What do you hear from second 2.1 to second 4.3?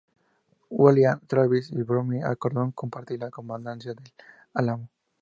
acordaron compartir la comandancia de El